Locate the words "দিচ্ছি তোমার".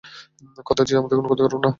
0.81-1.09